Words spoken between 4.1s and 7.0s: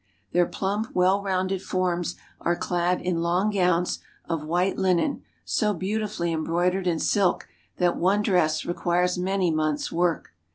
of white linen so beautifully embroidered in